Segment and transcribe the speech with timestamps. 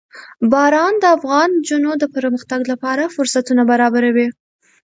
[0.51, 4.27] باران د افغان نجونو د پرمختګ لپاره فرصتونه برابروي.